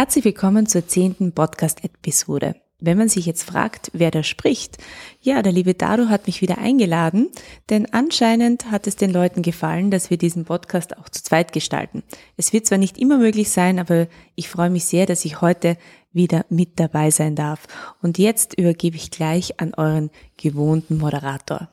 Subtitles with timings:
[0.00, 2.54] Herzlich willkommen zur zehnten Podcast-Episode.
[2.78, 4.78] Wenn man sich jetzt fragt, wer da spricht,
[5.20, 7.28] ja, der liebe Dado hat mich wieder eingeladen,
[7.68, 12.02] denn anscheinend hat es den Leuten gefallen, dass wir diesen Podcast auch zu zweit gestalten.
[12.38, 15.76] Es wird zwar nicht immer möglich sein, aber ich freue mich sehr, dass ich heute
[16.14, 17.66] wieder mit dabei sein darf.
[18.00, 20.08] Und jetzt übergebe ich gleich an euren
[20.38, 21.68] gewohnten Moderator.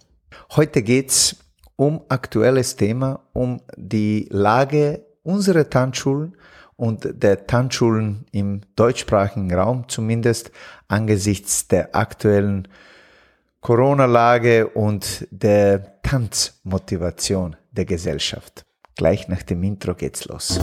[0.54, 1.38] Heute geht's
[1.78, 6.36] um aktuelles Thema, um die Lage unserer Tanzschulen
[6.78, 10.51] und der Tanzschulen im deutschsprachigen Raum, zumindest
[10.88, 12.68] angesichts der aktuellen
[13.61, 18.64] Corona-Lage und der Tanzmotivation der Gesellschaft.
[18.96, 20.60] Gleich nach dem Intro geht's los.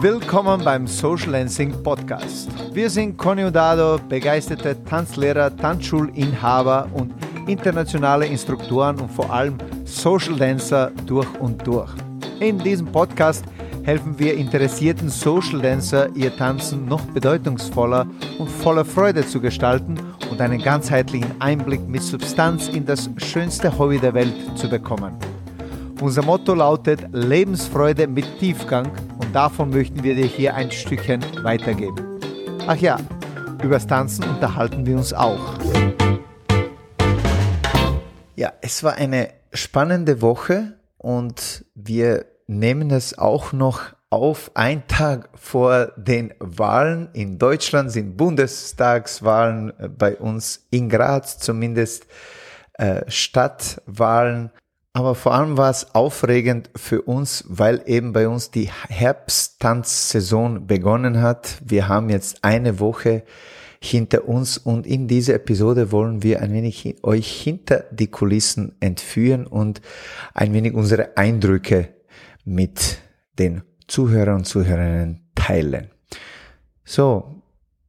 [0.00, 2.48] Willkommen beim Social Dancing Podcast.
[2.74, 7.14] Wir sind Conny und Dado, begeisterte Tanzlehrer, Tanzschulinhaber und
[7.46, 11.90] internationale Instruktoren und vor allem Social Dancer durch und durch.
[12.40, 13.44] In diesem Podcast
[13.86, 18.04] helfen wir interessierten Social Dancer, ihr Tanzen noch bedeutungsvoller
[18.36, 19.96] und voller Freude zu gestalten
[20.28, 25.14] und einen ganzheitlichen Einblick mit Substanz in das schönste Hobby der Welt zu bekommen.
[26.00, 32.18] Unser Motto lautet Lebensfreude mit Tiefgang und davon möchten wir dir hier ein Stückchen weitergeben.
[32.66, 32.98] Ach ja,
[33.62, 35.54] übers Tanzen unterhalten wir uns auch.
[38.34, 44.50] Ja, es war eine spannende Woche und wir nehmen es auch noch auf.
[44.54, 52.06] Ein Tag vor den Wahlen in Deutschland sind Bundestagswahlen, äh, bei uns in Graz zumindest
[52.74, 54.50] äh, Stadtwahlen.
[54.92, 61.20] Aber vor allem war es aufregend für uns, weil eben bei uns die Herbsttanzsaison begonnen
[61.20, 61.58] hat.
[61.62, 63.24] Wir haben jetzt eine Woche
[63.78, 69.46] hinter uns und in dieser Episode wollen wir ein wenig euch hinter die Kulissen entführen
[69.46, 69.82] und
[70.32, 71.95] ein wenig unsere Eindrücke
[72.46, 72.98] mit
[73.38, 75.90] den Zuhörern und Zuhörerinnen teilen.
[76.84, 77.42] So,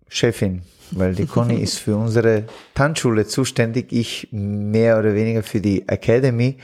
[0.09, 5.87] Chefin, weil die Conny ist für unsere Tanzschule zuständig, ich mehr oder weniger für die
[5.87, 6.57] Academy.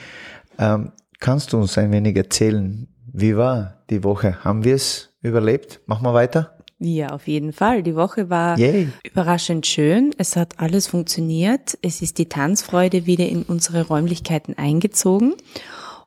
[0.59, 4.43] Ähm, kannst du uns ein wenig erzählen, wie war die Woche?
[4.43, 5.81] Haben wir es überlebt?
[5.85, 6.57] Machen wir weiter?
[6.79, 7.81] Ja, auf jeden Fall.
[7.81, 8.89] Die Woche war Yay.
[9.03, 10.13] überraschend schön.
[10.17, 11.77] Es hat alles funktioniert.
[11.81, 15.35] Es ist die Tanzfreude wieder in unsere Räumlichkeiten eingezogen.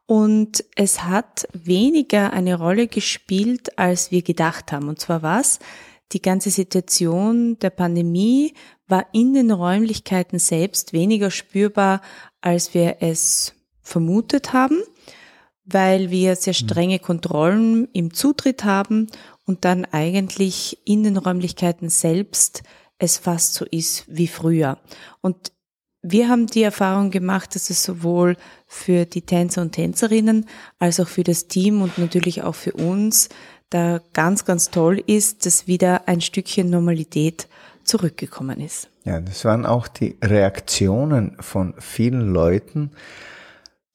[0.06, 4.88] Und es hat weniger eine Rolle gespielt, als wir gedacht haben.
[4.88, 5.58] Und zwar was?
[6.12, 8.54] Die ganze Situation der Pandemie
[8.86, 12.00] war in den Räumlichkeiten selbst weniger spürbar,
[12.40, 14.80] als wir es vermutet haben,
[15.64, 16.66] weil wir sehr mhm.
[16.66, 19.08] strenge Kontrollen im Zutritt haben
[19.44, 22.62] und dann eigentlich in den Räumlichkeiten selbst
[22.98, 24.78] es fast so ist wie früher.
[25.20, 25.52] Und
[26.08, 28.36] wir haben die Erfahrung gemacht, dass es sowohl
[28.66, 30.46] für die Tänzer und Tänzerinnen
[30.78, 33.28] als auch für das Team und natürlich auch für uns
[33.70, 37.48] da ganz, ganz toll ist, dass wieder ein Stückchen Normalität
[37.82, 38.88] zurückgekommen ist.
[39.04, 42.92] Ja, das waren auch die Reaktionen von vielen Leuten,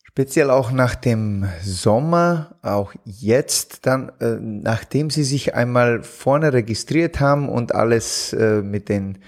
[0.03, 7.19] speziell auch nach dem Sommer, auch jetzt dann, äh, nachdem sie sich einmal vorne registriert
[7.19, 9.19] haben und alles äh, mit den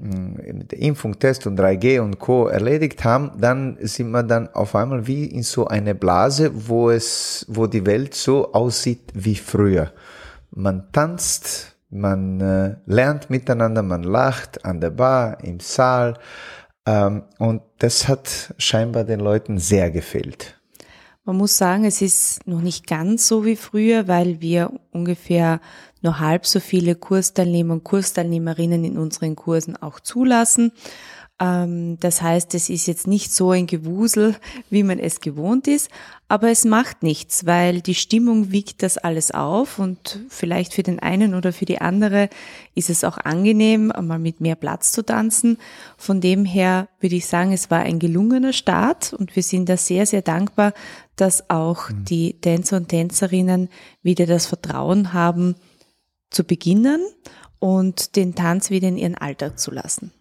[0.00, 2.46] mit Impfung, Test und 3G und Co.
[2.46, 7.44] erledigt haben, dann sind wir dann auf einmal wie in so eine Blase, wo es,
[7.48, 9.92] wo die Welt so aussieht wie früher.
[10.50, 16.14] Man tanzt, man äh, lernt miteinander, man lacht an der Bar, im Saal,
[16.86, 20.60] ähm, und das hat scheinbar den Leuten sehr gefehlt.
[21.24, 25.60] Man muss sagen, es ist noch nicht ganz so wie früher, weil wir ungefähr
[26.02, 30.72] nur halb so viele Kursteilnehmer und Kursteilnehmerinnen in unseren Kursen auch zulassen.
[31.40, 34.36] Ähm, das heißt, es ist jetzt nicht so ein Gewusel,
[34.68, 35.88] wie man es gewohnt ist,
[36.28, 41.00] aber es macht nichts, weil die Stimmung wiegt das alles auf und vielleicht für den
[41.00, 42.28] einen oder für die andere
[42.74, 45.58] ist es auch angenehm, mal mit mehr Platz zu tanzen.
[45.96, 49.76] Von dem her würde ich sagen, es war ein gelungener Start und wir sind da
[49.76, 50.74] sehr, sehr dankbar,
[51.16, 52.04] dass auch mhm.
[52.04, 53.70] die Tänzer und Tänzerinnen
[54.02, 55.56] wieder das Vertrauen haben,
[56.30, 57.00] zu beginnen
[57.58, 60.12] und den Tanz wieder in ihren Alltag zu lassen.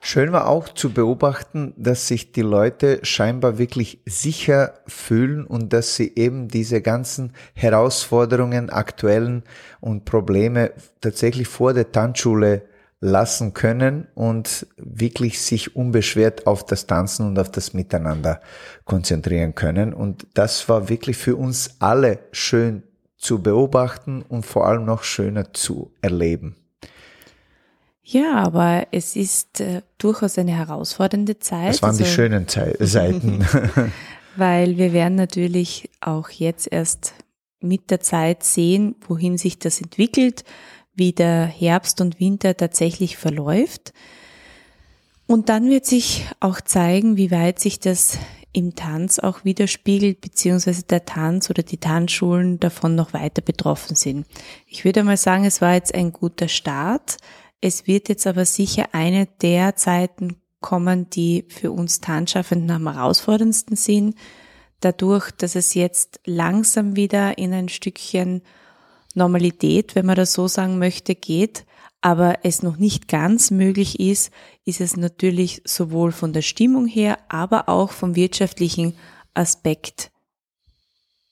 [0.00, 5.96] Schön war auch zu beobachten, dass sich die Leute scheinbar wirklich sicher fühlen und dass
[5.96, 9.42] sie eben diese ganzen Herausforderungen, aktuellen
[9.80, 12.62] und Probleme tatsächlich vor der Tanzschule
[13.00, 18.40] lassen können und wirklich sich unbeschwert auf das Tanzen und auf das Miteinander
[18.84, 19.92] konzentrieren können.
[19.92, 22.82] Und das war wirklich für uns alle schön
[23.18, 26.56] zu beobachten und vor allem noch schöner zu erleben.
[28.02, 31.74] Ja, aber es ist äh, durchaus eine herausfordernde Zeit.
[31.74, 33.44] Das waren also, die schönen Ze Seiten.
[34.36, 37.12] weil wir werden natürlich auch jetzt erst
[37.60, 40.44] mit der Zeit sehen, wohin sich das entwickelt,
[40.94, 43.92] wie der Herbst und Winter tatsächlich verläuft.
[45.26, 48.18] Und dann wird sich auch zeigen, wie weit sich das
[48.52, 54.26] im Tanz auch widerspiegelt, beziehungsweise der Tanz oder die Tanzschulen davon noch weiter betroffen sind.
[54.66, 57.18] Ich würde mal sagen, es war jetzt ein guter Start.
[57.60, 63.76] Es wird jetzt aber sicher eine der Zeiten kommen, die für uns Tanzschaffenden am herausforderndsten
[63.76, 64.16] sind,
[64.80, 68.42] dadurch, dass es jetzt langsam wieder in ein Stückchen
[69.14, 71.64] Normalität, wenn man das so sagen möchte, geht,
[72.00, 74.32] aber es noch nicht ganz möglich ist,
[74.64, 78.94] ist es natürlich sowohl von der Stimmung her, aber auch vom wirtschaftlichen
[79.34, 80.10] Aspekt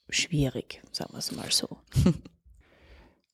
[0.09, 1.79] schwierig, sagen wir es mal so.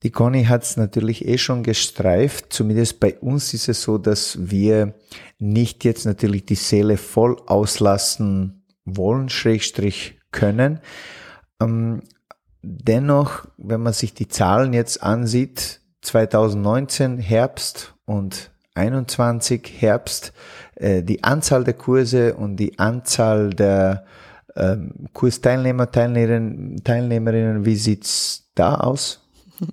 [0.02, 2.52] Die Conny hat es natürlich eh schon gestreift.
[2.52, 4.94] Zumindest bei uns ist es so, dass wir
[5.38, 10.81] nicht jetzt natürlich die Seele voll auslassen wollen, Schrägstrich können.
[11.61, 12.02] Ähm,
[12.62, 20.32] dennoch, wenn man sich die Zahlen jetzt ansieht, 2019 Herbst und 21 Herbst,
[20.76, 24.04] äh, die Anzahl der Kurse und die Anzahl der
[24.56, 29.20] ähm, Kursteilnehmer, Teilnehmerinnen, Teilnehmerinnen, wie sieht's da aus?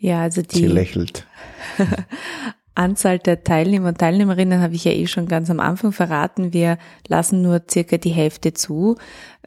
[0.00, 0.58] Ja, also die.
[0.58, 1.26] Sie lächelt.
[2.76, 6.52] Anzahl der Teilnehmer und Teilnehmerinnen habe ich ja eh schon ganz am Anfang verraten.
[6.52, 6.78] Wir
[7.08, 8.96] lassen nur circa die Hälfte zu.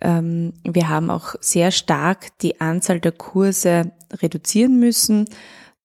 [0.01, 5.29] Ähm, wir haben auch sehr stark die Anzahl der Kurse reduzieren müssen.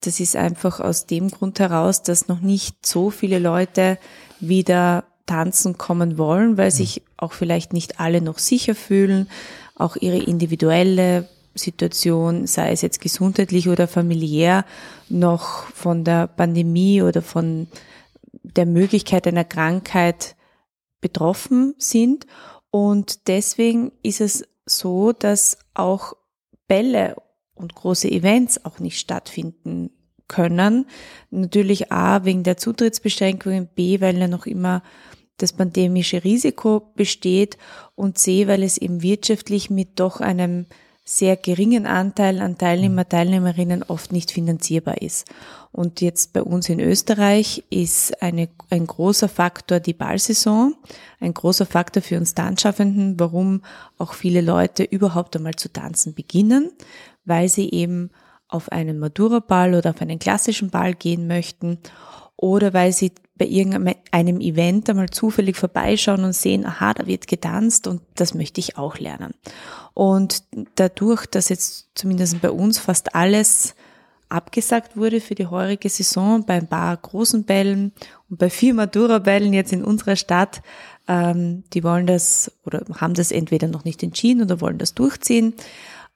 [0.00, 3.98] Das ist einfach aus dem Grund heraus, dass noch nicht so viele Leute
[4.40, 9.28] wieder tanzen kommen wollen, weil sich auch vielleicht nicht alle noch sicher fühlen,
[9.75, 14.64] auch ihre individuelle Situation, sei es jetzt gesundheitlich oder familiär,
[15.08, 17.66] noch von der Pandemie oder von
[18.43, 20.37] der Möglichkeit einer Krankheit
[21.00, 22.26] betroffen sind.
[22.70, 26.14] Und deswegen ist es so, dass auch
[26.69, 27.16] Bälle
[27.56, 29.91] und große Events auch nicht stattfinden
[30.29, 30.87] können.
[31.31, 34.82] Natürlich A wegen der Zutrittsbeschränkungen, B, weil ja noch immer
[35.38, 37.58] das pandemische Risiko besteht
[37.94, 40.67] und C, weil es eben wirtschaftlich mit doch einem
[41.08, 45.29] sehr geringen Anteil an Teilnehmer, Teilnehmerinnen oft nicht finanzierbar ist.
[45.70, 50.75] Und jetzt bei uns in Österreich ist eine, ein großer Faktor die Ballsaison,
[51.20, 53.62] ein großer Faktor für uns Tanzschaffenden, warum
[53.99, 56.73] auch viele Leute überhaupt einmal zu tanzen beginnen,
[57.26, 58.11] weil sie eben
[58.49, 61.78] auf einen Matura-Ball oder auf einen klassischen Ball gehen möchten
[62.37, 67.87] oder weil sie bei irgendeinem Event einmal zufällig vorbeischauen und sehen, aha, da wird getanzt
[67.87, 69.34] und das möchte ich auch lernen.
[69.93, 70.43] Und
[70.76, 73.75] dadurch, dass jetzt zumindest bei uns fast alles
[74.29, 77.93] abgesagt wurde für die heurige Saison, bei ein paar großen Bällen
[78.29, 80.62] und bei vier Matura-Bällen jetzt in unserer Stadt,
[81.06, 85.55] ähm, die wollen das oder haben das entweder noch nicht entschieden oder wollen das durchziehen.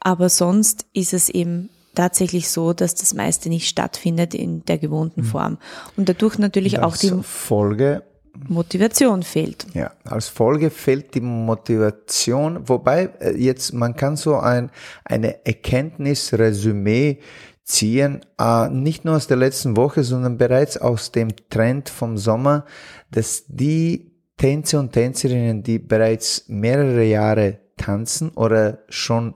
[0.01, 5.23] Aber sonst ist es eben tatsächlich so, dass das meiste nicht stattfindet in der gewohnten
[5.23, 5.27] mhm.
[5.27, 5.59] Form.
[5.97, 8.03] Und dadurch natürlich als auch die Folge
[8.49, 9.67] Motivation fehlt.
[9.75, 14.71] Ja, als Folge fehlt die Motivation, wobei äh, jetzt man kann so ein
[15.05, 17.19] eine Erkenntnisresümee
[17.65, 22.65] ziehen, äh, nicht nur aus der letzten Woche, sondern bereits aus dem Trend vom Sommer,
[23.11, 29.35] dass die Tänzer und Tänzerinnen, die bereits mehrere Jahre tanzen oder schon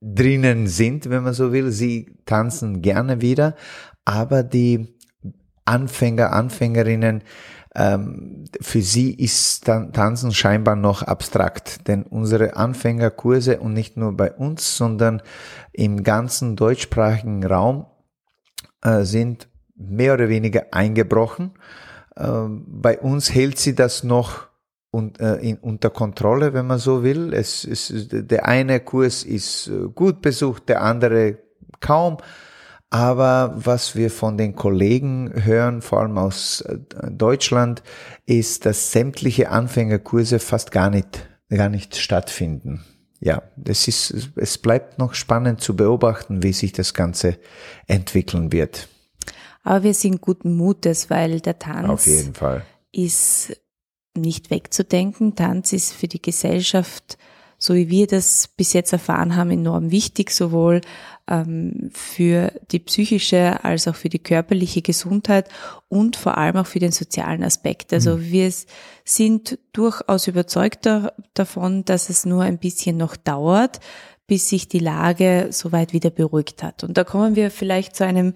[0.00, 1.70] drinnen sind, wenn man so will.
[1.70, 3.54] Sie tanzen gerne wieder,
[4.04, 4.96] aber die
[5.64, 7.22] Anfänger, Anfängerinnen,
[7.74, 14.32] ähm, für sie ist Tanzen scheinbar noch abstrakt, denn unsere Anfängerkurse und nicht nur bei
[14.32, 15.22] uns, sondern
[15.72, 17.86] im ganzen deutschsprachigen Raum
[18.82, 21.52] äh, sind mehr oder weniger eingebrochen.
[22.16, 24.47] Ähm, bei uns hält sie das noch
[24.90, 27.32] und, äh, in, unter Kontrolle, wenn man so will.
[27.32, 31.38] Es, es, der eine Kurs ist äh, gut besucht, der andere
[31.80, 32.18] kaum.
[32.90, 36.78] Aber was wir von den Kollegen hören, vor allem aus äh,
[37.10, 37.82] Deutschland,
[38.24, 42.84] ist, dass sämtliche Anfängerkurse fast gar nicht, gar nicht stattfinden.
[43.20, 47.38] Ja, es ist, es bleibt noch spannend zu beobachten, wie sich das Ganze
[47.86, 48.88] entwickeln wird.
[49.64, 52.62] Aber wir sind guten Mutes, weil der Tanz Auf jeden Fall.
[52.92, 53.54] ist
[54.16, 55.34] nicht wegzudenken.
[55.34, 57.18] Tanz ist für die Gesellschaft,
[57.58, 60.80] so wie wir das bis jetzt erfahren haben, enorm wichtig, sowohl
[61.28, 65.48] ähm, für die psychische als auch für die körperliche Gesundheit
[65.88, 67.92] und vor allem auch für den sozialen Aspekt.
[67.92, 68.30] Also mhm.
[68.30, 68.52] wir
[69.04, 70.88] sind durchaus überzeugt
[71.34, 73.80] davon, dass es nur ein bisschen noch dauert,
[74.28, 76.84] bis sich die Lage soweit wieder beruhigt hat.
[76.84, 78.34] Und da kommen wir vielleicht zu einem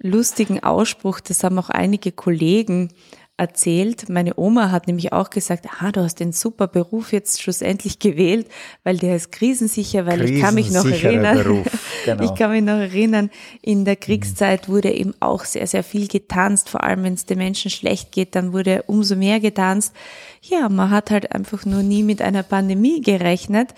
[0.00, 2.90] lustigen Ausspruch, das haben auch einige Kollegen
[3.38, 4.08] erzählt.
[4.08, 8.48] Meine Oma hat nämlich auch gesagt, ah, du hast den super Beruf jetzt schlussendlich gewählt,
[8.82, 11.64] weil der ist krisensicher, weil ich kann mich noch erinnern,
[12.04, 12.24] genau.
[12.24, 13.30] ich kann mich noch erinnern,
[13.62, 17.38] in der Kriegszeit wurde eben auch sehr, sehr viel getanzt, vor allem wenn es den
[17.38, 19.94] Menschen schlecht geht, dann wurde umso mehr getanzt.
[20.42, 23.72] Ja, man hat halt einfach nur nie mit einer Pandemie gerechnet,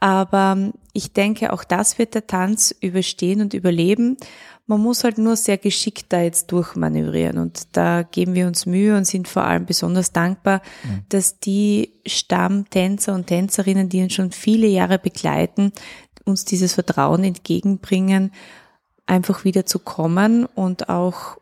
[0.00, 4.16] aber ich denke, auch das wird der Tanz überstehen und überleben.
[4.66, 8.96] Man muss halt nur sehr geschickt da jetzt durchmanövrieren und da geben wir uns Mühe
[8.96, 11.04] und sind vor allem besonders dankbar, mhm.
[11.10, 15.72] dass die Stammtänzer und Tänzerinnen, die uns schon viele Jahre begleiten,
[16.24, 18.32] uns dieses Vertrauen entgegenbringen,
[19.06, 21.36] einfach wieder zu kommen und auch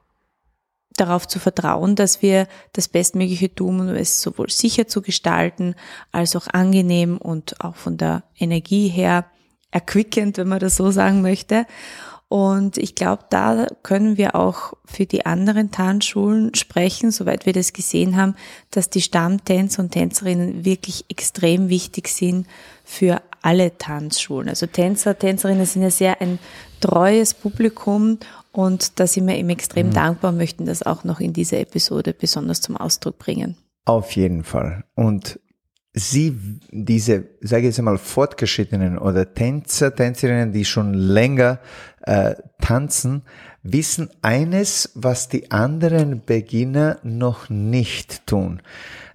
[0.97, 5.75] darauf zu vertrauen, dass wir das Bestmögliche tun, um es sowohl sicher zu gestalten,
[6.11, 9.26] als auch angenehm und auch von der Energie her
[9.71, 11.67] erquickend, wenn man das so sagen möchte.
[12.33, 17.75] Und ich glaube, da können wir auch für die anderen Tanzschulen sprechen, soweit wir das
[17.75, 18.37] gesehen haben,
[18.71, 22.47] dass die Stammtänzer und Tänzerinnen wirklich extrem wichtig sind
[22.85, 24.49] für alle Tanzschulen.
[24.49, 26.39] Also Tänzer, Tänzerinnen sind ja sehr ein
[26.81, 28.19] treues Publikum
[28.51, 29.93] und da sind wir ihm extrem mhm.
[29.93, 33.59] dankbar und möchten das auch noch in dieser Episode besonders zum Ausdruck bringen.
[33.85, 34.85] Auf jeden Fall.
[34.95, 35.39] Und
[35.95, 36.39] Sie,
[36.71, 41.59] diese, sage ich jetzt einmal, fortgeschrittenen oder Tänzer, Tänzerinnen, die schon länger
[42.03, 43.23] äh, tanzen,
[43.63, 48.63] wissen eines, was die anderen Beginner noch nicht tun.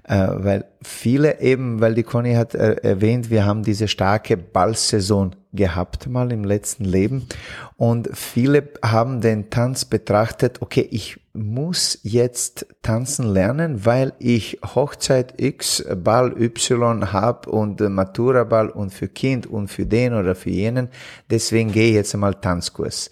[0.08, 5.36] Äh, weil viele eben, weil die Conny hat äh, erwähnt, wir haben diese starke Ballsaison
[5.52, 7.28] gehabt mal im letzten Leben.
[7.76, 15.42] Und viele haben den Tanz betrachtet, okay, ich muss jetzt tanzen lernen, weil ich Hochzeit
[15.42, 20.52] X, Ball Y habe und Matura Ball und für Kind und für den oder für
[20.52, 20.88] jenen,
[21.30, 23.12] deswegen gehe ich jetzt einmal Tanzkurs.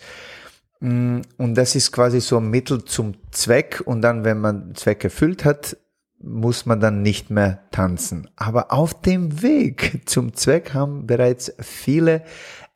[0.79, 3.81] Mm, und das ist quasi so ein Mittel zum Zweck.
[3.85, 5.77] Und dann, wenn man Zweck erfüllt hat,
[6.19, 8.29] muss man dann nicht mehr tanzen.
[8.35, 12.23] Aber auf dem Weg zum Zweck haben bereits viele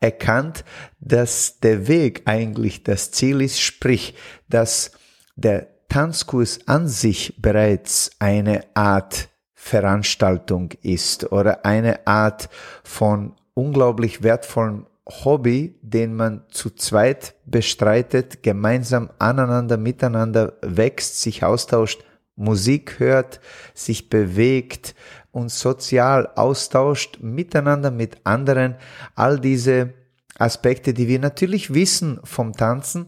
[0.00, 0.64] erkannt,
[1.00, 4.14] dass der Weg eigentlich das Ziel ist, sprich,
[4.48, 4.92] dass
[5.36, 12.48] der Tanzkurs an sich bereits eine Art Veranstaltung ist oder eine Art
[12.82, 22.02] von unglaublich wertvollem Hobby, den man zu zweit bestreitet, gemeinsam aneinander, miteinander wächst, sich austauscht,
[22.40, 23.40] Musik hört,
[23.74, 24.94] sich bewegt
[25.30, 28.76] und sozial austauscht miteinander mit anderen.
[29.14, 29.94] All diese
[30.38, 33.06] Aspekte, die wir natürlich wissen vom Tanzen,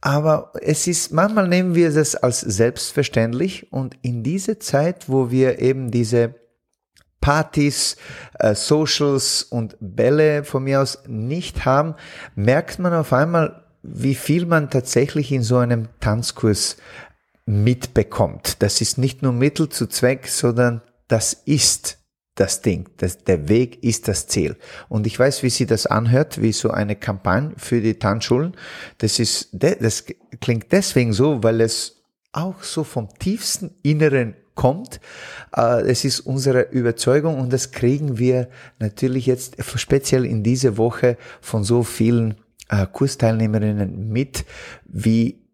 [0.00, 5.58] aber es ist, manchmal nehmen wir es als selbstverständlich und in diese Zeit, wo wir
[5.58, 6.34] eben diese
[7.20, 7.96] Partys,
[8.38, 11.94] äh, Socials und Bälle von mir aus nicht haben,
[12.36, 16.76] merkt man auf einmal, wie viel man tatsächlich in so einem Tanzkurs
[17.48, 18.62] mitbekommt.
[18.62, 21.98] Das ist nicht nur Mittel zu Zweck, sondern das ist
[22.34, 22.90] das Ding.
[22.98, 24.56] Das, der Weg ist das Ziel.
[24.90, 28.54] Und ich weiß, wie sie das anhört, wie so eine Kampagne für die Tanzschulen.
[28.98, 30.04] Das ist, das
[30.42, 32.02] klingt deswegen so, weil es
[32.32, 35.00] auch so vom tiefsten Inneren kommt.
[35.56, 41.16] Äh, es ist unsere Überzeugung und das kriegen wir natürlich jetzt speziell in dieser Woche
[41.40, 42.34] von so vielen
[42.68, 44.44] äh, Kursteilnehmerinnen mit,
[44.84, 45.47] wie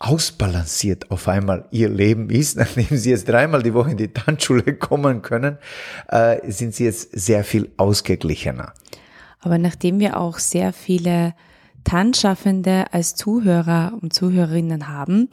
[0.00, 4.74] ausbalanciert auf einmal ihr Leben ist, nachdem sie jetzt dreimal die Woche in die Tanzschule
[4.78, 5.58] kommen können,
[6.08, 8.72] äh, sind sie jetzt sehr viel ausgeglichener.
[9.40, 11.34] Aber nachdem wir auch sehr viele
[11.84, 15.28] Tanzschaffende als Zuhörer und Zuhörerinnen haben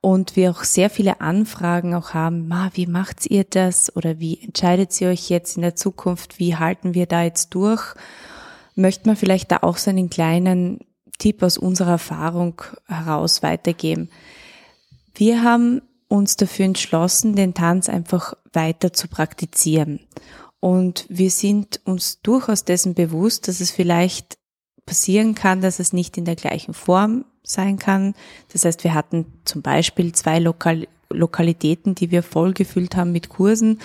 [0.00, 3.94] und wir auch sehr viele Anfragen auch haben, ma, wie macht ihr das?
[3.96, 7.94] Oder wie entscheidet ihr euch jetzt in der Zukunft, wie halten wir da jetzt durch,
[8.74, 10.80] möchte man vielleicht da auch so einen kleinen
[11.18, 14.10] Tipp aus unserer Erfahrung heraus weitergeben.
[15.14, 20.00] Wir haben uns dafür entschlossen, den Tanz einfach weiter zu praktizieren.
[20.60, 24.38] Und wir sind uns durchaus dessen bewusst, dass es vielleicht
[24.86, 28.14] passieren kann, dass es nicht in der gleichen Form sein kann.
[28.52, 33.80] Das heißt, wir hatten zum Beispiel zwei Lokal Lokalitäten, die wir vollgefüllt haben mit Kursen.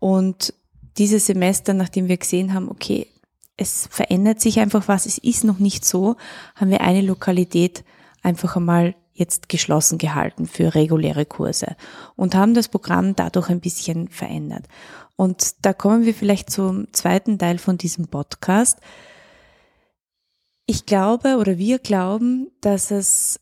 [0.00, 0.54] Und
[0.98, 3.06] dieses Semester, nachdem wir gesehen haben, okay,
[3.56, 6.16] es verändert sich einfach was, es ist noch nicht so,
[6.54, 7.84] haben wir eine Lokalität
[8.22, 11.76] einfach einmal jetzt geschlossen gehalten für reguläre Kurse
[12.16, 14.66] und haben das Programm dadurch ein bisschen verändert.
[15.16, 18.80] Und da kommen wir vielleicht zum zweiten Teil von diesem Podcast.
[20.66, 23.38] Ich glaube oder wir glauben, dass es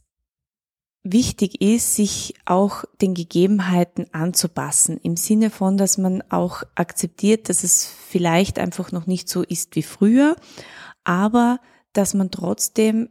[1.04, 7.64] wichtig ist, sich auch den Gegebenheiten anzupassen, im Sinne von, dass man auch akzeptiert, dass
[7.64, 10.36] es vielleicht einfach noch nicht so ist wie früher,
[11.04, 11.58] aber
[11.92, 13.08] dass man trotzdem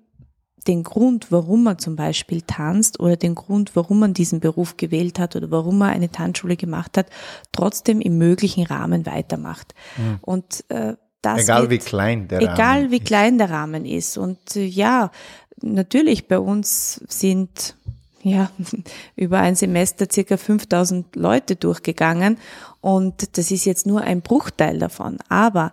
[0.67, 5.17] den Grund, warum man zum Beispiel tanzt oder den Grund, warum man diesen Beruf gewählt
[5.17, 7.07] hat oder warum man eine Tanzschule gemacht hat,
[7.51, 9.73] trotzdem im möglichen Rahmen weitermacht.
[9.97, 10.19] Mhm.
[10.21, 13.05] Und äh, das egal wird, wie klein der egal Rahmen wie ist.
[13.05, 14.17] klein der Rahmen ist.
[14.17, 15.11] Und äh, ja,
[15.61, 17.75] natürlich bei uns sind
[18.23, 18.51] ja
[19.15, 22.37] über ein Semester circa 5000 Leute durchgegangen
[22.81, 25.17] und das ist jetzt nur ein Bruchteil davon.
[25.29, 25.71] Aber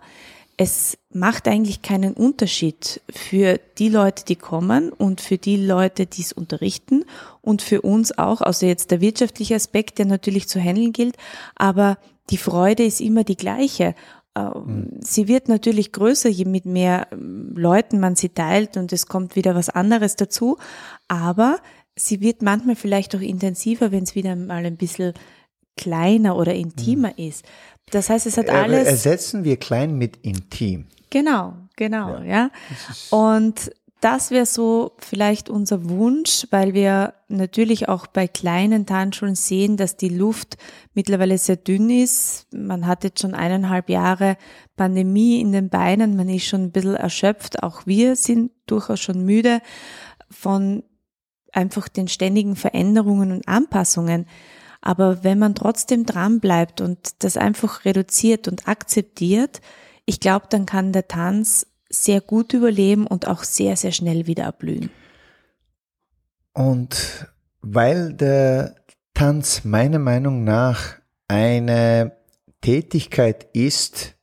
[0.61, 6.21] es macht eigentlich keinen Unterschied für die Leute, die kommen und für die Leute, die
[6.21, 7.05] es unterrichten
[7.41, 11.15] und für uns auch, außer jetzt der wirtschaftliche Aspekt, der natürlich zu handeln gilt,
[11.55, 11.97] aber
[12.29, 13.95] die Freude ist immer die gleiche.
[14.37, 14.99] Mhm.
[15.01, 19.35] Sie wird natürlich größer, je mit mehr ähm, Leuten man sie teilt und es kommt
[19.35, 20.57] wieder was anderes dazu,
[21.07, 21.59] aber
[21.95, 25.13] sie wird manchmal vielleicht auch intensiver, wenn es wieder mal ein bisschen
[25.77, 27.27] kleiner oder intimer mhm.
[27.27, 27.45] ist.
[27.91, 28.87] Das heißt, es hat alles.
[28.87, 30.85] Ersetzen wir klein mit intim.
[31.09, 32.23] Genau, genau, ja.
[32.23, 32.51] ja.
[33.09, 39.75] Und das wäre so vielleicht unser Wunsch, weil wir natürlich auch bei kleinen Tanzschulen sehen,
[39.75, 40.57] dass die Luft
[40.93, 42.47] mittlerweile sehr dünn ist.
[42.53, 44.37] Man hat jetzt schon eineinhalb Jahre
[44.77, 47.61] Pandemie in den Beinen, man ist schon ein bisschen erschöpft.
[47.61, 49.61] Auch wir sind durchaus schon müde
[50.29, 50.83] von
[51.51, 54.27] einfach den ständigen Veränderungen und Anpassungen.
[54.81, 59.59] Aber wenn man trotzdem dran bleibt und das einfach reduziert und akzeptiert,
[60.05, 64.43] ich glaube, dann kann der Tanz sehr gut überleben und auch sehr, sehr schnell wieder
[64.43, 64.89] erblühen.
[66.53, 67.27] Und
[67.61, 68.75] weil der
[69.13, 70.95] Tanz meiner Meinung nach
[71.27, 72.13] eine
[72.61, 74.15] Tätigkeit ist,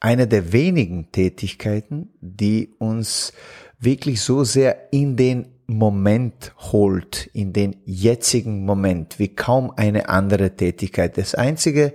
[0.00, 3.32] eine der wenigen Tätigkeiten, die uns
[3.78, 10.56] wirklich so sehr in den Moment holt, in den jetzigen Moment, wie kaum eine andere
[10.56, 11.16] Tätigkeit.
[11.16, 11.94] Das Einzige,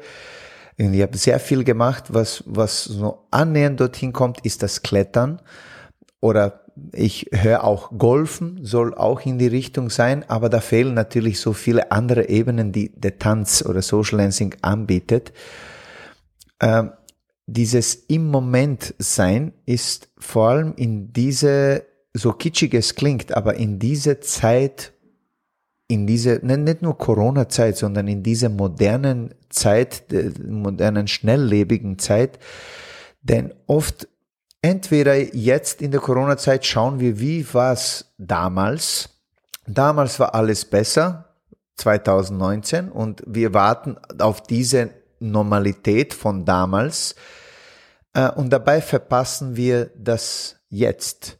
[0.77, 5.41] ich habe sehr viel gemacht, was, was so annähernd dorthin kommt, ist das Klettern.
[6.19, 11.39] Oder ich höre auch Golfen, soll auch in die Richtung sein, aber da fehlen natürlich
[11.39, 15.33] so viele andere Ebenen, die der Tanz oder Social Dancing anbietet.
[16.59, 16.91] Ähm,
[17.47, 23.79] dieses im Moment sein ist vor allem in diese so kitschig es klingt, aber in
[23.79, 24.93] dieser Zeit,
[25.87, 30.03] in diese, nicht nur Corona-Zeit, sondern in dieser modernen Zeit,
[30.45, 32.39] modernen, schnelllebigen Zeit,
[33.21, 34.07] denn oft,
[34.61, 39.09] entweder jetzt in der Corona-Zeit schauen wir, wie war es damals.
[39.65, 41.35] Damals war alles besser,
[41.75, 47.15] 2019, und wir warten auf diese Normalität von damals,
[48.13, 51.39] äh, und dabei verpassen wir das Jetzt.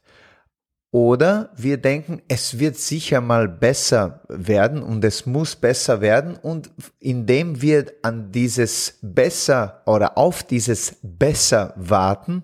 [0.90, 6.70] Oder wir denken, es wird sicher mal besser werden und es muss besser werden und
[6.98, 12.42] indem wir an dieses besser oder auf dieses besser warten,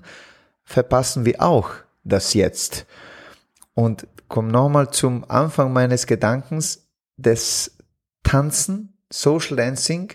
[0.63, 1.71] verpassen wir auch
[2.05, 2.85] das Jetzt.
[3.73, 7.71] Und komm nochmal zum Anfang meines Gedankens, das
[8.25, 10.13] Tanzen, Social Dancing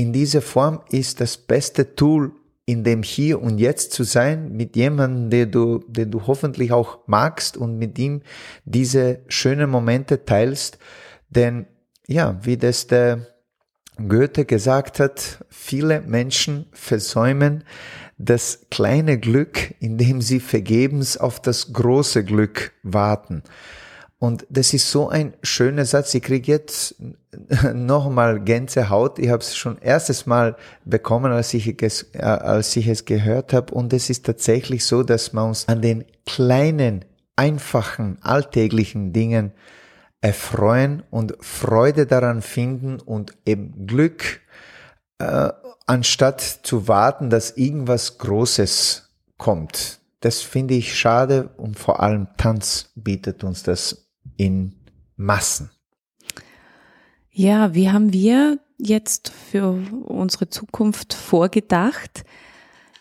[0.00, 2.32] in dieser Form ist das beste Tool,
[2.66, 7.00] in dem Hier und Jetzt zu sein, mit jemandem, der du, den du hoffentlich auch
[7.06, 8.22] magst und mit ihm
[8.64, 10.78] diese schönen Momente teilst.
[11.28, 11.66] Denn
[12.06, 13.26] ja, wie das der
[14.08, 17.64] Goethe gesagt hat, viele Menschen versäumen
[18.18, 23.42] das kleine Glück, indem sie vergebens auf das große Glück warten.
[24.20, 26.12] Und das ist so ein schöner Satz.
[26.12, 26.94] Ich kriege jetzt
[27.74, 29.18] nochmal Gänsehaut.
[29.18, 33.54] Ich habe es schon erstes Mal bekommen, als ich, es, äh, als ich es gehört
[33.54, 33.72] habe.
[33.72, 39.52] Und es ist tatsächlich so, dass man uns an den kleinen, einfachen, alltäglichen Dingen
[40.20, 44.42] erfreuen und Freude daran finden und eben Glück,
[45.18, 45.48] äh,
[45.86, 50.00] anstatt zu warten, dass irgendwas Großes kommt.
[50.20, 54.09] Das finde ich schade und vor allem Tanz bietet uns das
[54.40, 54.72] in
[55.16, 55.70] Massen.
[57.30, 59.72] Ja, wie haben wir jetzt für
[60.06, 62.24] unsere Zukunft vorgedacht?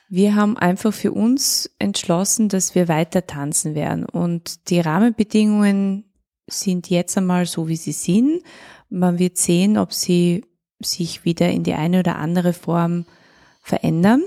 [0.10, 4.04] Wir haben einfach für uns entschlossen, dass wir weiter tanzen werden.
[4.04, 6.12] Und die Rahmenbedingungen
[6.48, 8.42] sind jetzt einmal so, wie sie sind.
[8.90, 10.44] Man wird sehen, ob sie
[10.82, 13.06] sich wieder in die eine oder andere Form
[13.62, 14.24] verändern.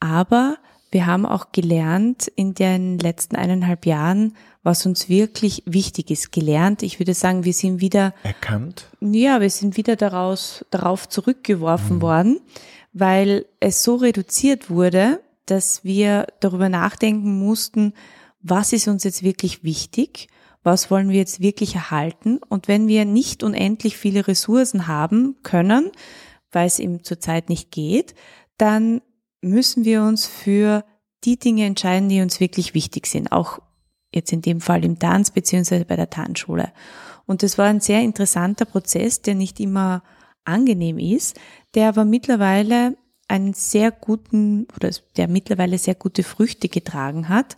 [0.00, 0.56] Aber
[0.90, 6.82] wir haben auch gelernt in den letzten eineinhalb Jahren, was uns wirklich wichtig ist, gelernt.
[6.82, 8.88] Ich würde sagen, wir sind wieder erkannt.
[9.00, 12.02] Ja, wir sind wieder daraus, darauf zurückgeworfen mhm.
[12.02, 12.40] worden,
[12.92, 17.92] weil es so reduziert wurde, dass wir darüber nachdenken mussten,
[18.40, 20.28] was ist uns jetzt wirklich wichtig?
[20.62, 22.38] Was wollen wir jetzt wirklich erhalten?
[22.48, 25.90] Und wenn wir nicht unendlich viele Ressourcen haben können,
[26.52, 28.14] weil es eben zurzeit nicht geht,
[28.56, 29.02] dann
[29.42, 30.84] müssen wir uns für
[31.24, 33.30] die Dinge entscheiden, die uns wirklich wichtig sind.
[33.30, 33.60] Auch
[34.14, 36.72] jetzt in dem Fall im Tanz beziehungsweise bei der Tanzschule.
[37.26, 40.02] Und das war ein sehr interessanter Prozess, der nicht immer
[40.44, 41.38] angenehm ist,
[41.74, 42.96] der aber mittlerweile
[43.28, 47.56] einen sehr guten oder der mittlerweile sehr gute Früchte getragen hat.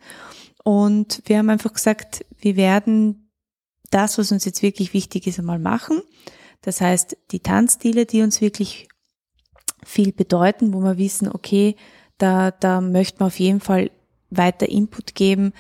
[0.63, 3.31] Und wir haben einfach gesagt, wir werden
[3.91, 6.01] das, was uns jetzt wirklich wichtig ist, einmal machen.
[6.63, 8.89] Das heißt, die Tanzstile, die uns wirklich
[9.85, 11.77] viel bedeuten, wo wir wissen, okay,
[12.19, 13.91] da, da möchten wir auf jeden Fall
[14.31, 15.53] weiter Input geben,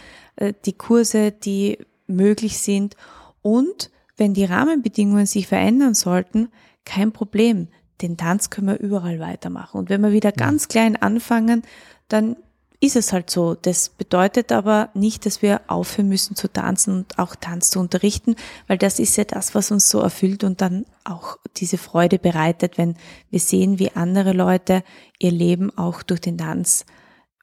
[0.65, 2.97] die Kurse, die möglich sind
[3.43, 6.49] und wenn die Rahmenbedingungen sich verändern sollten,
[6.85, 7.69] kein Problem.
[8.01, 9.79] Den Tanz können wir überall weitermachen.
[9.79, 11.63] Und wenn wir wieder ganz klein anfangen,
[12.09, 12.37] dann
[12.81, 13.55] ist es halt so.
[13.55, 18.37] Das bedeutet aber nicht, dass wir aufhören müssen zu tanzen und auch Tanz zu unterrichten,
[18.67, 22.77] weil das ist ja das, was uns so erfüllt und dann auch diese Freude bereitet,
[22.77, 22.97] wenn
[23.31, 24.83] wir sehen, wie andere Leute
[25.19, 26.85] ihr Leben auch durch den Tanz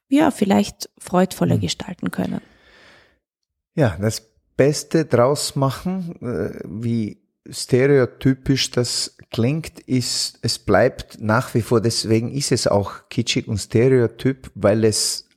[0.08, 1.62] ja vielleicht freudvoller mhm.
[1.62, 2.42] gestalten können.
[3.76, 4.22] Ja, das
[4.56, 12.32] Beste draus machen, äh, wie stereotypisch das klingt, ist, es bleibt nach wie vor, deswegen
[12.32, 15.28] ist es auch kitschig und stereotyp, weil es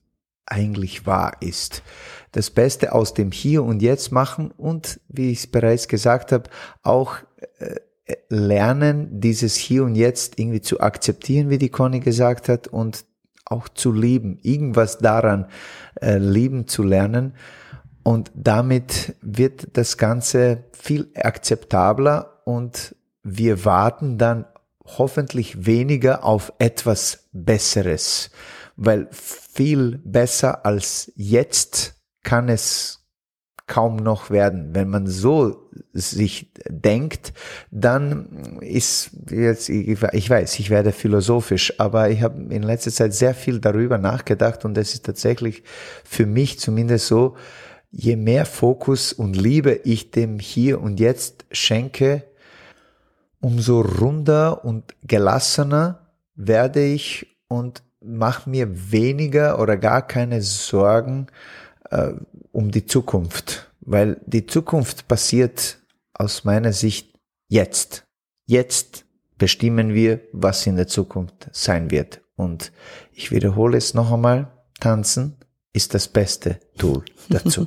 [0.44, 1.82] eigentlich wahr ist.
[2.32, 6.50] Das Beste aus dem Hier und Jetzt machen und, wie ich es bereits gesagt habe,
[6.82, 7.16] auch
[7.58, 7.76] äh,
[8.28, 13.04] lernen, dieses Hier und Jetzt irgendwie zu akzeptieren, wie die Conny gesagt hat, und
[13.46, 15.46] auch zu lieben, irgendwas daran
[16.00, 17.34] äh, lieben zu lernen.
[18.06, 24.44] Und damit wird das Ganze viel akzeptabler und wir warten dann
[24.84, 28.30] hoffentlich weniger auf etwas Besseres,
[28.76, 33.08] weil viel besser als jetzt kann es
[33.66, 34.72] kaum noch werden.
[34.72, 37.32] Wenn man so sich denkt,
[37.72, 43.34] dann ist jetzt, ich weiß, ich werde philosophisch, aber ich habe in letzter Zeit sehr
[43.34, 45.64] viel darüber nachgedacht und es ist tatsächlich
[46.04, 47.34] für mich zumindest so,
[47.90, 52.24] je mehr Fokus und Liebe ich dem Hier und Jetzt schenke,
[53.40, 61.28] umso runder und gelassener werde ich und mache mir weniger oder gar keine Sorgen
[61.90, 62.12] äh,
[62.52, 65.80] um die Zukunft, weil die Zukunft passiert
[66.14, 67.18] aus meiner Sicht
[67.48, 68.04] jetzt.
[68.46, 69.04] Jetzt
[69.38, 72.22] bestimmen wir, was in der Zukunft sein wird.
[72.36, 72.72] Und
[73.12, 75.36] ich wiederhole es noch einmal, tanzen
[75.76, 77.66] ist das beste Tool dazu.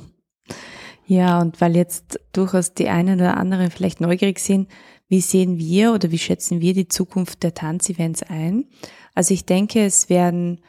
[1.06, 4.68] ja, und weil jetzt durchaus die einen oder anderen vielleicht neugierig sind,
[5.08, 8.66] wie sehen wir oder wie schätzen wir die Zukunft der Tanzevents ein?
[9.14, 10.60] Also ich denke, es werden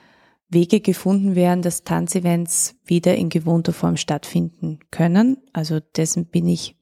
[0.49, 5.37] Wege gefunden werden, dass Tanzevents wieder in gewohnter Form stattfinden können.
[5.53, 6.75] Also dessen bin ich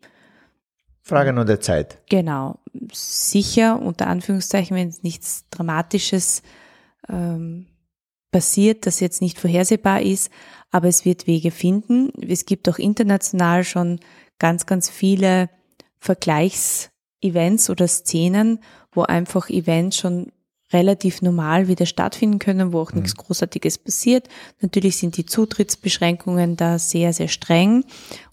[1.01, 1.99] Frage nur der Zeit.
[2.09, 2.59] Genau.
[2.91, 6.43] Sicher, unter Anführungszeichen, wenn es nichts Dramatisches
[7.07, 7.67] ähm,
[8.31, 10.31] passiert, das jetzt nicht vorhersehbar ist,
[10.71, 12.11] aber es wird Wege finden.
[12.21, 13.99] Es gibt auch international schon
[14.37, 15.49] ganz, ganz viele
[15.99, 18.59] Vergleichsevents oder Szenen,
[18.91, 20.31] wo einfach Events schon
[20.71, 22.99] relativ normal wieder stattfinden können, wo auch mhm.
[23.01, 24.27] nichts Großartiges passiert.
[24.61, 27.85] Natürlich sind die Zutrittsbeschränkungen da sehr, sehr streng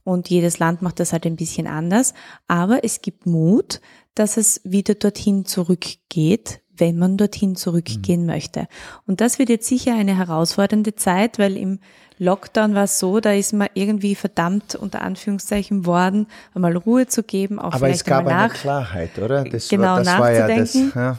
[0.04, 2.14] und jedes Land macht das halt ein bisschen anders.
[2.46, 3.80] Aber es gibt Mut,
[4.14, 8.26] dass es wieder dorthin zurückgeht, wenn man dorthin zurückgehen mhm.
[8.26, 8.68] möchte.
[9.06, 11.78] Und das wird jetzt sicher eine herausfordernde Zeit, weil im
[12.18, 17.22] Lockdown war es so, da ist man irgendwie verdammt unter Anführungszeichen worden, einmal Ruhe zu
[17.22, 19.44] geben, auch Aber vielleicht es gab eine Klarheit, oder?
[19.44, 20.94] Das genau, war, das nachzudenken.
[20.94, 21.18] War ja das,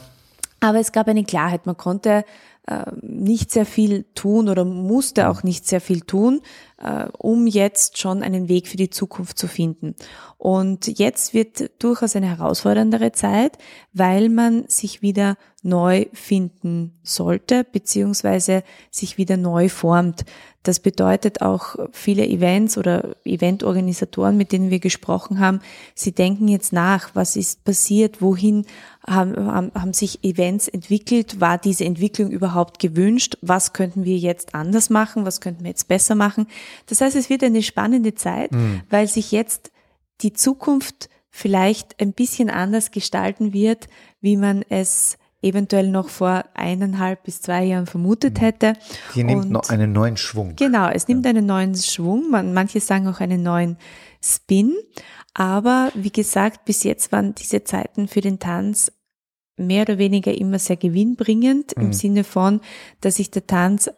[0.60, 1.66] Aber es gab eine Klarheit.
[1.66, 2.24] Man konnte
[2.68, 6.42] äh, nicht sehr viel tun oder musste auch nicht sehr viel tun,
[6.76, 9.94] äh, um jetzt schon einen Weg für die Zukunft zu finden.
[10.36, 13.56] Und jetzt wird durchaus eine herausforderndere Zeit,
[13.94, 20.26] weil man sich wieder neu finden sollte, beziehungsweise sich wieder neu formt.
[20.64, 25.60] Das bedeutet auch viele Events oder Eventorganisatoren, mit denen wir gesprochen haben,
[25.94, 28.66] sie denken jetzt nach, was ist passiert, wohin
[29.06, 34.54] haben, haben, haben sich Events entwickelt, war diese Entwicklung überhaupt gewünscht, was könnten wir jetzt
[34.54, 36.48] anders machen, was könnten wir jetzt besser machen.
[36.86, 38.82] Das heißt, es wird eine spannende Zeit, mhm.
[38.90, 39.70] weil sich jetzt
[40.22, 43.88] die Zukunft vielleicht ein bisschen anders gestalten wird,
[44.20, 48.40] wie man es eventuell noch vor eineinhalb bis zwei Jahren vermutet mhm.
[48.40, 48.72] hätte.
[49.14, 50.56] Die nimmt Und noch einen neuen Schwung.
[50.56, 52.30] Genau, es nimmt einen neuen Schwung.
[52.30, 53.76] Man, manche sagen auch einen neuen
[54.22, 54.74] Spin.
[55.34, 58.92] Aber wie gesagt, bis jetzt waren diese Zeiten für den Tanz
[59.56, 61.84] mehr oder weniger immer sehr gewinnbringend mhm.
[61.84, 62.60] im Sinne von,
[63.00, 63.90] dass sich der Tanz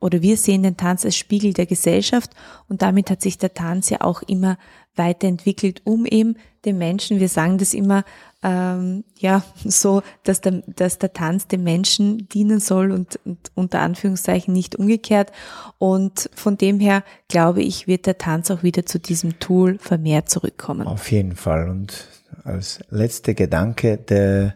[0.00, 2.30] oder wir sehen den Tanz als Spiegel der Gesellschaft
[2.68, 4.56] und damit hat sich der Tanz ja auch immer
[4.96, 8.04] weiterentwickelt, um eben den Menschen, wir sagen das immer,
[8.42, 13.80] ähm, ja so, dass der, dass der Tanz dem Menschen dienen soll und, und unter
[13.80, 15.32] Anführungszeichen nicht umgekehrt.
[15.78, 20.30] Und von dem her glaube ich, wird der Tanz auch wieder zu diesem Tool vermehrt
[20.30, 20.86] zurückkommen.
[20.86, 21.68] Auf jeden Fall.
[21.68, 22.08] Und
[22.44, 24.54] als letzter Gedanke, der,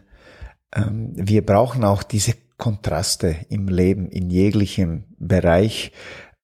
[0.73, 5.91] ähm, wir brauchen auch diese Kontraste im Leben, in jeglichem Bereich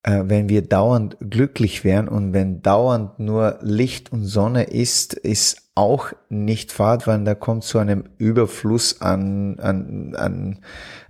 [0.04, 5.61] äh, wenn wir dauernd glücklich wären und wenn dauernd nur Licht und Sonne ist, ist
[5.74, 10.58] auch nicht Fahrt, weil da kommt zu einem Überfluss an, an, an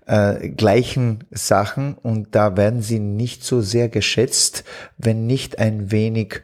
[0.06, 4.64] äh, gleichen Sachen und da werden sie nicht so sehr geschätzt,
[4.98, 6.42] wenn nicht ein wenig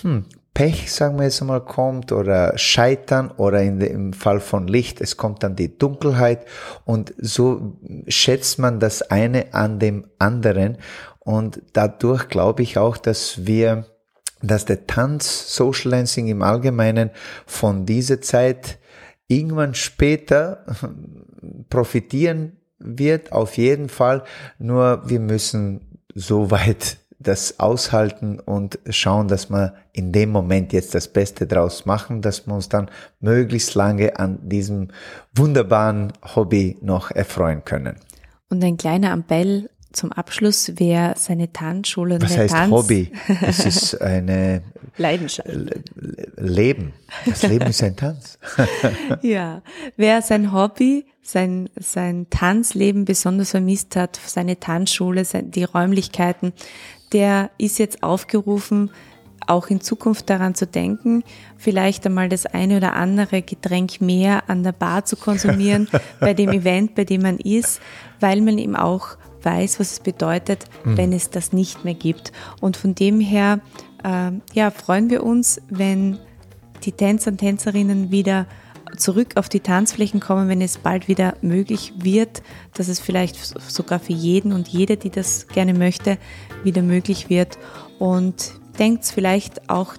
[0.00, 5.00] hm, Pech, sagen wir jetzt mal, kommt oder Scheitern oder in, im Fall von Licht,
[5.00, 6.44] es kommt dann die Dunkelheit
[6.84, 7.76] und so
[8.08, 10.78] schätzt man das eine an dem anderen
[11.20, 13.86] und dadurch glaube ich auch, dass wir,
[14.42, 17.10] dass der Tanz, Social Dancing im Allgemeinen
[17.46, 18.78] von dieser Zeit
[19.28, 20.64] irgendwann später
[21.70, 24.24] profitieren wird, auf jeden Fall.
[24.58, 30.94] Nur wir müssen so weit das aushalten und schauen, dass wir in dem Moment jetzt
[30.94, 34.88] das Beste draus machen, dass wir uns dann möglichst lange an diesem
[35.34, 37.96] wunderbaren Hobby noch erfreuen können.
[38.48, 43.12] Und ein kleiner Appell zum Abschluss, wer seine Tanzschule Was heißt Tanz Hobby?
[43.42, 44.62] Es ist eine
[44.96, 45.48] Leidenschaft.
[46.36, 46.92] Leben.
[47.26, 48.38] Das Leben ist ein Tanz.
[49.22, 49.62] ja,
[49.96, 56.52] wer sein Hobby, sein, sein Tanzleben besonders vermisst hat, seine Tanzschule, die Räumlichkeiten,
[57.12, 58.90] der ist jetzt aufgerufen,
[59.46, 61.24] auch in Zukunft daran zu denken,
[61.56, 65.88] vielleicht einmal das eine oder andere Getränk mehr an der Bar zu konsumieren
[66.20, 67.80] bei dem Event, bei dem man ist,
[68.20, 70.96] weil man ihm auch weiß, was es bedeutet, mhm.
[70.96, 72.32] wenn es das nicht mehr gibt.
[72.60, 73.60] Und von dem her
[74.04, 76.18] äh, ja, freuen wir uns, wenn
[76.84, 78.46] die Tänzer und Tänzerinnen wieder
[78.96, 82.42] zurück auf die Tanzflächen kommen, wenn es bald wieder möglich wird,
[82.74, 83.36] dass es vielleicht
[83.70, 86.18] sogar für jeden und jede, die das gerne möchte,
[86.64, 87.58] wieder möglich wird.
[87.98, 89.94] Und denkt vielleicht auch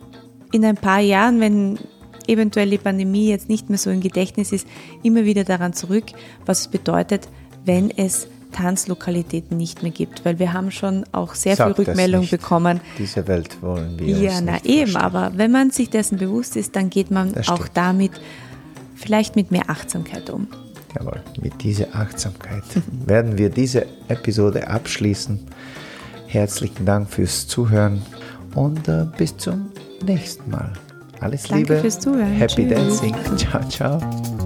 [0.51, 1.79] in ein paar Jahren, wenn
[2.27, 4.67] eventuell die Pandemie jetzt nicht mehr so im Gedächtnis ist,
[5.03, 6.05] immer wieder daran zurück,
[6.45, 7.27] was es bedeutet,
[7.65, 12.27] wenn es Tanzlokalitäten nicht mehr gibt, weil wir haben schon auch sehr Sag viel Rückmeldung
[12.29, 12.79] bekommen.
[12.97, 14.17] Diese Welt wollen wir.
[14.17, 14.95] Ja, na eben, verstehen.
[14.97, 18.11] aber wenn man sich dessen bewusst ist, dann geht man auch damit
[18.95, 20.47] vielleicht mit mehr Achtsamkeit um.
[20.95, 22.63] Jawohl, mit dieser Achtsamkeit
[23.05, 25.39] werden wir diese Episode abschließen.
[26.27, 28.01] Herzlichen Dank fürs Zuhören
[28.55, 29.71] und äh, bis zum
[30.05, 30.73] nächsten Mal.
[31.19, 31.81] Alles Danke Liebe.
[31.81, 32.33] fürs Zuhören.
[32.33, 32.99] Happy Tschüss.
[33.01, 33.15] Dancing.
[33.37, 34.40] Ciao, ciao.